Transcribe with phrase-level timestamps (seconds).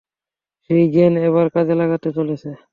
[0.63, 2.49] সেই জ্ঞান এবার কাজে লাগতে চলেছে।